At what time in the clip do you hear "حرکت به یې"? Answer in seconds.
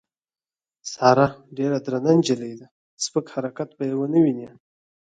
3.35-3.95